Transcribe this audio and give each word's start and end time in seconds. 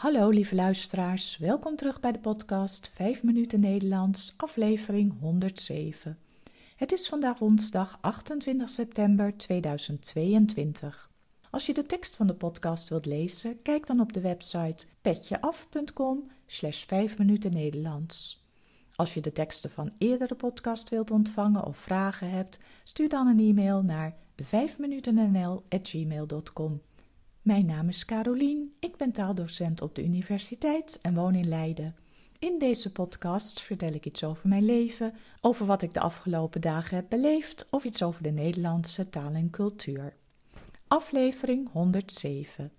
Hallo 0.00 0.28
lieve 0.28 0.54
luisteraars, 0.54 1.38
welkom 1.38 1.76
terug 1.76 2.00
bij 2.00 2.12
de 2.12 2.18
podcast 2.18 2.90
5 2.94 3.22
minuten 3.22 3.60
Nederlands, 3.60 4.34
aflevering 4.36 5.20
107. 5.20 6.18
Het 6.76 6.92
is 6.92 7.08
vandaag 7.08 7.38
woensdag 7.38 7.98
28 8.00 8.70
september 8.70 9.36
2022. 9.36 11.10
Als 11.50 11.66
je 11.66 11.74
de 11.74 11.86
tekst 11.86 12.16
van 12.16 12.26
de 12.26 12.34
podcast 12.34 12.88
wilt 12.88 13.06
lezen, 13.06 13.62
kijk 13.62 13.86
dan 13.86 14.00
op 14.00 14.12
de 14.12 14.20
website 14.20 14.86
petjeaf.com 15.00 16.30
slash 16.46 16.84
5 16.84 17.18
minuten 17.18 17.52
Nederlands. 17.52 18.44
Als 18.94 19.14
je 19.14 19.20
de 19.20 19.32
teksten 19.32 19.70
van 19.70 19.92
eerdere 19.98 20.34
podcast 20.34 20.88
wilt 20.88 21.10
ontvangen 21.10 21.64
of 21.64 21.78
vragen 21.78 22.30
hebt, 22.30 22.58
stuur 22.84 23.08
dan 23.08 23.26
een 23.26 23.40
e-mail 23.40 23.82
naar 23.82 24.16
5minutennl.gmail.com. 24.42 26.80
Mijn 27.40 27.66
naam 27.66 27.88
is 27.88 28.04
Carolien, 28.04 28.74
ik 28.80 28.96
ben 28.96 29.12
taaldocent 29.12 29.80
op 29.80 29.94
de 29.94 30.04
universiteit 30.04 30.98
en 31.02 31.14
woon 31.14 31.34
in 31.34 31.48
Leiden. 31.48 31.96
In 32.38 32.58
deze 32.58 32.92
podcast 32.92 33.62
vertel 33.62 33.92
ik 33.92 34.06
iets 34.06 34.24
over 34.24 34.48
mijn 34.48 34.64
leven, 34.64 35.14
over 35.40 35.66
wat 35.66 35.82
ik 35.82 35.94
de 35.94 36.00
afgelopen 36.00 36.60
dagen 36.60 36.96
heb 36.96 37.06
beleefd 37.08 37.66
of 37.70 37.84
iets 37.84 38.02
over 38.02 38.22
de 38.22 38.30
Nederlandse 38.30 39.08
taal 39.08 39.32
en 39.32 39.50
cultuur. 39.50 40.16
Aflevering 40.88 41.70
107 41.72 42.72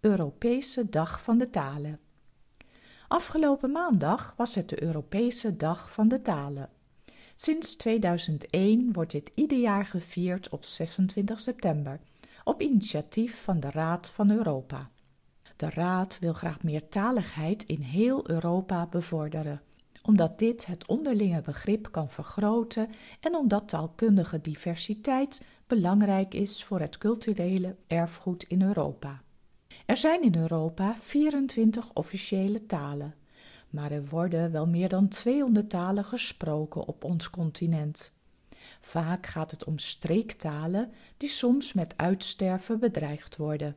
Europese 0.00 0.88
Dag 0.88 1.22
van 1.22 1.38
de 1.38 1.50
Talen. 1.50 2.00
Afgelopen 3.08 3.70
maandag 3.70 4.34
was 4.36 4.54
het 4.54 4.68
de 4.68 4.82
Europese 4.82 5.56
Dag 5.56 5.92
van 5.92 6.08
de 6.08 6.22
Talen. 6.22 6.70
Sinds 7.34 7.76
2001 7.76 8.92
wordt 8.92 9.12
dit 9.12 9.30
ieder 9.34 9.58
jaar 9.58 9.86
gevierd 9.86 10.48
op 10.48 10.64
26 10.64 11.40
september 11.40 12.00
op 12.44 12.60
initiatief 12.60 13.42
van 13.42 13.60
de 13.60 13.70
Raad 13.70 14.08
van 14.08 14.30
Europa. 14.30 14.90
De 15.56 15.70
Raad 15.70 16.18
wil 16.18 16.32
graag 16.32 16.62
meertaligheid 16.62 17.62
in 17.62 17.80
heel 17.80 18.30
Europa 18.30 18.86
bevorderen, 18.86 19.62
omdat 20.02 20.38
dit 20.38 20.66
het 20.66 20.86
onderlinge 20.86 21.42
begrip 21.42 21.92
kan 21.92 22.08
vergroten 22.08 22.88
en 23.20 23.34
omdat 23.34 23.68
taalkundige 23.68 24.40
diversiteit 24.40 25.46
belangrijk 25.66 26.34
is 26.34 26.64
voor 26.64 26.80
het 26.80 26.98
culturele 26.98 27.76
erfgoed 27.86 28.42
in 28.42 28.62
Europa. 28.62 29.22
Er 29.86 29.96
zijn 29.96 30.22
in 30.22 30.36
Europa 30.36 30.94
24 30.98 31.92
officiële 31.92 32.66
talen, 32.66 33.14
maar 33.70 33.90
er 33.90 34.04
worden 34.06 34.52
wel 34.52 34.66
meer 34.66 34.88
dan 34.88 35.08
200 35.08 35.70
talen 35.70 36.04
gesproken 36.04 36.86
op 36.86 37.04
ons 37.04 37.30
continent. 37.30 38.13
Vaak 38.84 39.26
gaat 39.26 39.50
het 39.50 39.64
om 39.64 39.78
streektalen 39.78 40.92
die 41.16 41.28
soms 41.28 41.72
met 41.72 41.94
uitsterven 41.96 42.78
bedreigd 42.80 43.36
worden. 43.36 43.76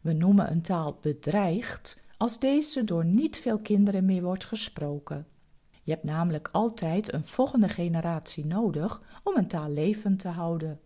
We 0.00 0.12
noemen 0.12 0.50
een 0.50 0.62
taal 0.62 0.98
bedreigd 1.00 2.02
als 2.16 2.38
deze 2.38 2.84
door 2.84 3.04
niet 3.04 3.36
veel 3.36 3.58
kinderen 3.58 4.04
meer 4.04 4.22
wordt 4.22 4.44
gesproken. 4.44 5.26
Je 5.82 5.92
hebt 5.92 6.04
namelijk 6.04 6.48
altijd 6.52 7.12
een 7.12 7.24
volgende 7.24 7.68
generatie 7.68 8.46
nodig 8.46 9.02
om 9.22 9.36
een 9.36 9.48
taal 9.48 9.70
levend 9.70 10.18
te 10.18 10.28
houden. 10.28 10.80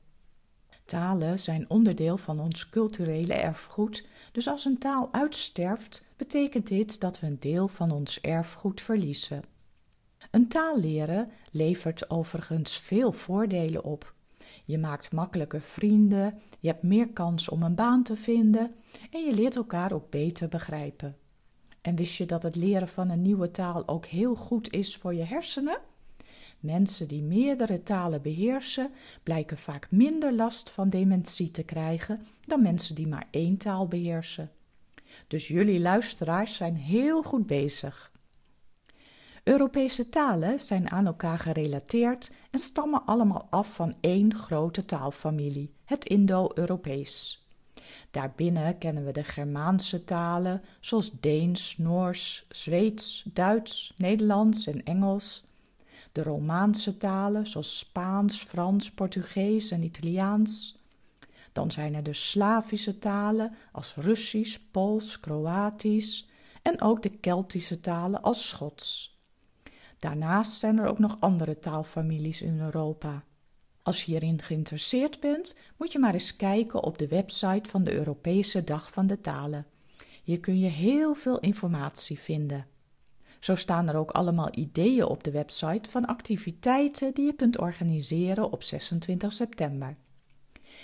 Talen 0.85 1.39
zijn 1.39 1.70
onderdeel 1.70 2.19
van 2.19 2.41
ons 2.41 2.69
culturele 2.69 3.35
erfgoed, 3.35 4.07
dus 4.33 4.48
als 4.48 4.65
een 4.65 4.79
taal 4.79 5.09
uitsterft, 5.13 6.05
betekent 6.17 6.67
dit 6.67 7.01
dat 7.01 7.20
we 7.20 7.27
een 7.27 7.41
deel 7.41 7.69
van 7.69 7.91
ons 7.91 8.20
erfgoed 8.20 8.83
verliezen. 8.83 9.52
Een 10.33 10.49
taal 10.49 10.79
leren 10.79 11.31
levert 11.51 12.11
overigens 12.11 12.77
veel 12.77 13.13
voordelen 13.13 13.85
op. 13.85 14.15
Je 14.65 14.79
maakt 14.79 15.13
makkelijker 15.13 15.61
vrienden, 15.61 16.41
je 16.61 16.69
hebt 16.69 16.83
meer 16.83 17.09
kans 17.09 17.49
om 17.49 17.63
een 17.63 17.75
baan 17.75 18.03
te 18.03 18.17
vinden 18.17 18.75
en 19.11 19.25
je 19.25 19.35
leert 19.35 19.57
elkaar 19.57 19.93
ook 19.93 20.11
beter 20.11 20.49
begrijpen. 20.49 21.17
En 21.81 21.97
wist 21.97 22.17
je 22.17 22.27
dat 22.27 22.42
het 22.42 22.57
leren 22.57 22.89
van 22.89 23.11
een 23.11 23.23
nieuwe 23.23 23.51
taal 23.51 23.89
ook 23.89 24.07
heel 24.07 24.35
goed 24.35 24.73
is 24.73 24.97
voor 24.97 25.15
je 25.15 25.25
hersenen? 25.25 25.79
Mensen 26.61 27.09
die 27.09 27.23
meerdere 27.23 27.83
talen 27.83 28.23
beheersen, 28.23 28.91
blijken 29.23 29.59
vaak 29.59 29.87
minder 29.91 30.33
last 30.33 30.71
van 30.71 30.89
dementie 30.89 31.51
te 31.51 31.63
krijgen 31.63 32.27
dan 32.47 32.63
mensen 32.63 32.95
die 32.95 33.07
maar 33.07 33.27
één 33.31 33.57
taal 33.57 33.89
beheersen. 33.89 34.51
Dus 35.27 35.48
jullie 35.48 35.81
luisteraars 35.81 36.55
zijn 36.55 36.77
heel 36.77 37.23
goed 37.23 37.47
bezig. 37.47 38.11
Europese 39.45 40.08
talen 40.08 40.61
zijn 40.61 40.91
aan 40.91 41.07
elkaar 41.07 41.39
gerelateerd 41.39 42.30
en 42.51 42.58
stammen 42.58 43.05
allemaal 43.05 43.47
af 43.51 43.75
van 43.75 43.95
één 44.01 44.35
grote 44.35 44.85
taalfamilie, 44.85 45.75
het 45.85 46.05
Indo-Europees. 46.05 47.47
Daarbinnen 48.11 48.79
kennen 48.79 49.05
we 49.05 49.13
de 49.13 49.25
Germaanse 49.25 50.05
talen, 50.05 50.63
zoals 50.80 51.20
Deens, 51.20 51.79
Noors, 51.79 52.47
Zweeds, 52.48 53.25
Duits, 53.33 53.95
Nederlands 53.97 54.67
en 54.67 54.85
Engels. 54.85 55.45
De 56.13 56.23
Romaanse 56.23 56.97
talen, 56.97 57.47
zoals 57.47 57.79
Spaans, 57.79 58.42
Frans, 58.42 58.92
Portugees 58.92 59.70
en 59.70 59.83
Italiaans. 59.83 60.79
Dan 61.53 61.70
zijn 61.70 61.95
er 61.95 62.03
de 62.03 62.13
Slavische 62.13 62.98
talen, 62.98 63.55
als 63.73 63.95
Russisch, 63.95 64.59
Pools, 64.70 65.20
Kroatisch. 65.20 66.29
En 66.63 66.80
ook 66.80 67.03
de 67.03 67.11
Keltische 67.11 67.80
talen, 67.80 68.23
als 68.23 68.48
Schots. 68.48 69.13
Daarnaast 70.02 70.52
zijn 70.52 70.79
er 70.79 70.86
ook 70.86 70.98
nog 70.98 71.17
andere 71.20 71.58
taalfamilies 71.58 72.42
in 72.42 72.61
Europa. 72.61 73.24
Als 73.83 74.05
je 74.05 74.11
hierin 74.11 74.42
geïnteresseerd 74.42 75.20
bent, 75.20 75.57
moet 75.77 75.92
je 75.92 75.98
maar 75.98 76.13
eens 76.13 76.36
kijken 76.36 76.83
op 76.83 76.98
de 76.98 77.08
website 77.08 77.70
van 77.70 77.85
de 77.85 77.92
Europese 77.92 78.64
Dag 78.64 78.92
van 78.92 79.07
de 79.07 79.20
Talen. 79.20 79.67
Hier 80.24 80.41
kun 80.41 80.58
je 80.58 80.68
heel 80.68 81.14
veel 81.14 81.39
informatie 81.39 82.18
vinden. 82.18 82.67
Zo 83.41 83.55
staan 83.55 83.89
er 83.89 83.96
ook 83.96 84.11
allemaal 84.11 84.48
ideeën 84.52 85.05
op 85.05 85.24
de 85.24 85.30
website 85.30 85.91
van 85.91 86.07
activiteiten 86.07 87.14
die 87.14 87.27
je 87.27 87.35
kunt 87.35 87.58
organiseren 87.58 88.52
op 88.52 88.62
26 88.62 89.33
september. 89.33 89.96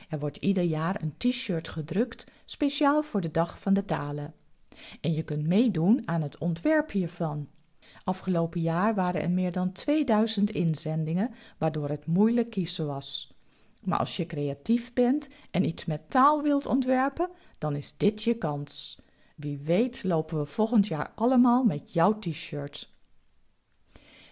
Er 0.08 0.18
wordt 0.18 0.36
ieder 0.36 0.64
jaar 0.64 1.02
een 1.02 1.14
t-shirt 1.16 1.68
gedrukt 1.68 2.26
speciaal 2.44 3.02
voor 3.02 3.20
de 3.20 3.30
Dag 3.30 3.60
van 3.60 3.74
de 3.74 3.84
Talen. 3.84 4.34
En 5.00 5.12
je 5.12 5.22
kunt 5.22 5.46
meedoen 5.46 6.02
aan 6.04 6.22
het 6.22 6.38
ontwerp 6.38 6.90
hiervan. 6.90 7.48
Afgelopen 8.08 8.60
jaar 8.60 8.94
waren 8.94 9.22
er 9.22 9.30
meer 9.30 9.52
dan 9.52 9.72
2000 9.72 10.50
inzendingen, 10.50 11.34
waardoor 11.58 11.88
het 11.88 12.06
moeilijk 12.06 12.50
kiezen 12.50 12.86
was. 12.86 13.34
Maar 13.80 13.98
als 13.98 14.16
je 14.16 14.26
creatief 14.26 14.92
bent 14.92 15.28
en 15.50 15.64
iets 15.64 15.84
met 15.84 16.10
taal 16.10 16.42
wilt 16.42 16.66
ontwerpen, 16.66 17.30
dan 17.58 17.76
is 17.76 17.96
dit 17.96 18.22
je 18.22 18.34
kans. 18.34 18.98
Wie 19.34 19.58
weet 19.58 20.04
lopen 20.04 20.38
we 20.38 20.46
volgend 20.46 20.86
jaar 20.86 21.12
allemaal 21.14 21.64
met 21.64 21.92
jouw 21.92 22.18
t-shirt. 22.18 22.92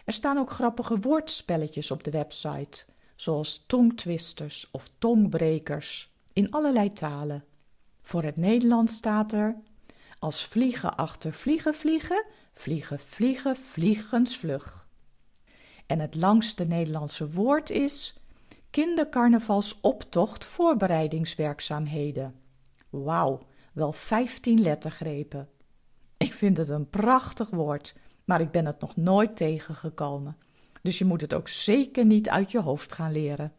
Er 0.05 0.13
staan 0.13 0.39
ook 0.39 0.51
grappige 0.51 0.99
woordspelletjes 0.99 1.91
op 1.91 2.05
de 2.05 2.11
website, 2.11 2.85
zoals 3.15 3.67
tongtwisters 3.67 4.69
of 4.71 4.91
tongbrekers, 4.99 6.13
in 6.33 6.51
allerlei 6.51 6.93
talen. 6.93 7.45
Voor 8.03 8.23
het 8.23 8.37
Nederlands 8.37 8.93
staat 8.93 9.33
er: 9.33 9.57
als 10.19 10.45
vliegen 10.45 10.97
achter 10.97 11.33
vliegen 11.33 11.75
vliegen, 11.75 12.25
Vliegen, 12.59 13.01
vliegen, 13.01 13.57
vliegensvlug. 13.57 14.89
En 15.87 16.01
het 16.01 16.15
langste 16.15 16.65
Nederlandse 16.65 17.31
woord 17.31 17.71
is 17.71 18.15
kindercarnavalsoptocht 18.71 20.45
voorbereidingswerkzaamheden. 20.45 22.35
Wauw, 22.91 23.47
wel 23.73 23.93
vijftien 23.93 24.61
lettergrepen. 24.63 25.49
Ik 26.17 26.33
vind 26.33 26.57
het 26.57 26.69
een 26.69 26.91
prachtig 26.91 27.51
woord, 27.51 27.95
maar 28.25 28.41
ik 28.41 28.51
ben 28.51 28.67
het 28.67 28.81
nog 28.81 28.97
nooit 28.97 29.37
tegengekomen. 29.37 30.37
Dus 30.83 30.99
je 30.99 31.05
moet 31.05 31.21
het 31.21 31.35
ook 31.35 31.49
zeker 31.49 32.05
niet 32.05 32.29
uit 32.29 32.51
je 32.51 32.61
hoofd 32.61 32.93
gaan 32.93 33.13
leren. 33.13 33.53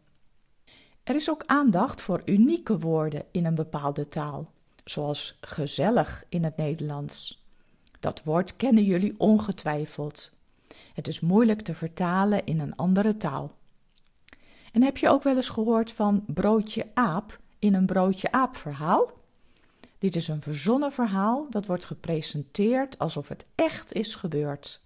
Er 1.02 1.14
is 1.14 1.30
ook 1.30 1.42
aandacht 1.46 2.00
voor 2.00 2.22
unieke 2.24 2.78
woorden 2.78 3.24
in 3.30 3.46
een 3.46 3.54
bepaalde 3.54 4.08
taal, 4.08 4.52
zoals 4.84 5.38
gezellig 5.40 6.24
in 6.28 6.44
het 6.44 6.56
Nederlands. 6.56 7.46
Dat 8.00 8.22
woord 8.24 8.56
kennen 8.56 8.84
jullie 8.84 9.14
ongetwijfeld. 9.18 10.30
Het 10.94 11.08
is 11.08 11.20
moeilijk 11.20 11.60
te 11.60 11.74
vertalen 11.74 12.46
in 12.46 12.60
een 12.60 12.76
andere 12.76 13.16
taal. 13.16 13.56
En 14.72 14.82
heb 14.82 14.96
je 14.96 15.08
ook 15.08 15.22
wel 15.22 15.36
eens 15.36 15.48
gehoord 15.48 15.92
van 15.92 16.24
broodje 16.26 16.86
aap 16.94 17.40
in 17.58 17.74
een 17.74 17.86
broodje 17.86 18.32
aap 18.32 18.56
verhaal? 18.56 19.10
Dit 19.98 20.16
is 20.16 20.28
een 20.28 20.42
verzonnen 20.42 20.92
verhaal 20.92 21.46
dat 21.50 21.66
wordt 21.66 21.84
gepresenteerd 21.84 22.98
alsof 22.98 23.28
het 23.28 23.44
echt 23.54 23.92
is 23.92 24.14
gebeurd. 24.14 24.82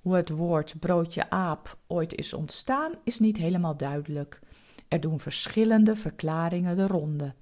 Hoe 0.00 0.14
het 0.14 0.28
woord 0.28 0.78
broodje 0.80 1.30
aap 1.30 1.78
ooit 1.86 2.14
is 2.14 2.32
ontstaan 2.32 2.92
is 3.04 3.18
niet 3.18 3.36
helemaal 3.36 3.76
duidelijk. 3.76 4.40
Er 4.88 5.00
doen 5.00 5.20
verschillende 5.20 5.96
verklaringen 5.96 6.76
de 6.76 6.86
ronde. 6.86 7.34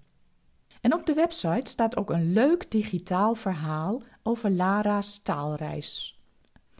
En 0.86 0.94
op 0.94 1.06
de 1.06 1.14
website 1.14 1.70
staat 1.70 1.96
ook 1.96 2.10
een 2.10 2.32
leuk 2.32 2.70
digitaal 2.70 3.34
verhaal 3.34 4.02
over 4.22 4.50
Lara's 4.50 5.18
taalreis. 5.18 6.20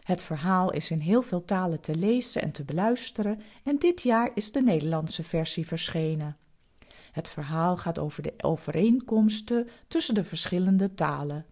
Het 0.03 0.21
verhaal 0.21 0.71
is 0.71 0.91
in 0.91 0.99
heel 0.99 1.21
veel 1.21 1.45
talen 1.45 1.81
te 1.81 1.95
lezen 1.95 2.41
en 2.41 2.51
te 2.51 2.63
beluisteren 2.63 3.41
en 3.63 3.77
dit 3.77 4.01
jaar 4.01 4.31
is 4.33 4.51
de 4.51 4.61
Nederlandse 4.61 5.23
versie 5.23 5.67
verschenen. 5.67 6.37
Het 7.11 7.29
verhaal 7.29 7.77
gaat 7.77 7.99
over 7.99 8.23
de 8.23 8.33
overeenkomsten 8.37 9.67
tussen 9.87 10.13
de 10.13 10.23
verschillende 10.23 10.93
talen. 10.93 11.45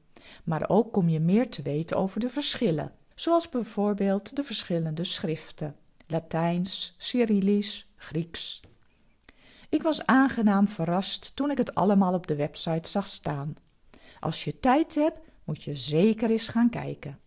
Maar 0.44 0.70
ook 0.70 0.94
kom 0.94 1.10
je 1.10 1.20
meer 1.20 1.50
te 1.50 1.62
weten 1.62 1.98
over 1.98 2.20
de 2.20 2.30
verschillen, 2.30 2.94
zoals 3.16 3.50
bijvoorbeeld 3.50 4.36
de 4.36 4.44
verschillende 4.44 5.04
schriften: 5.04 5.76
Latijns, 6.08 6.96
Cyrillisch, 6.98 7.88
Grieks. 7.96 8.62
Ik 9.76 9.84
was 9.84 10.06
aangenaam 10.06 10.68
verrast 10.68 11.36
toen 11.36 11.52
ik 11.52 11.58
het 11.58 11.76
allemaal 11.76 12.14
op 12.14 12.28
de 12.28 12.36
website 12.36 12.90
zag 12.90 13.08
staan. 13.08 13.56
Als 14.20 14.44
je 14.44 14.60
tijd 14.60 14.96
hebt, 14.96 15.20
moet 15.44 15.64
je 15.64 15.76
zeker 15.76 16.30
eens 16.30 16.48
gaan 16.48 16.70
kijken. 16.70 17.20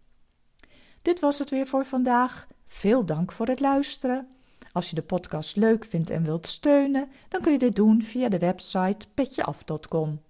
Dit 1.02 1.20
was 1.20 1.38
het 1.38 1.50
weer 1.50 1.66
voor 1.66 1.86
vandaag. 1.86 2.46
Veel 2.66 3.04
dank 3.04 3.32
voor 3.32 3.46
het 3.46 3.60
luisteren. 3.60 4.28
Als 4.72 4.88
je 4.88 4.94
de 4.94 5.02
podcast 5.02 5.56
leuk 5.56 5.84
vindt 5.84 6.10
en 6.10 6.24
wilt 6.24 6.46
steunen, 6.46 7.10
dan 7.28 7.40
kun 7.40 7.52
je 7.52 7.58
dit 7.58 7.76
doen 7.76 8.02
via 8.02 8.28
de 8.28 8.38
website 8.38 9.06
petjeaf.com. 9.14 10.20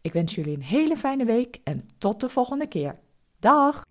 Ik 0.00 0.12
wens 0.12 0.34
jullie 0.34 0.54
een 0.54 0.62
hele 0.62 0.96
fijne 0.96 1.24
week 1.24 1.60
en 1.64 1.84
tot 1.98 2.20
de 2.20 2.28
volgende 2.28 2.68
keer. 2.68 2.98
Dag! 3.38 3.84